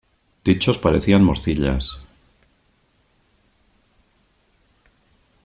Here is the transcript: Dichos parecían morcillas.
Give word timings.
Dichos 0.43 0.79
parecían 0.79 1.21
morcillas. 1.23 2.01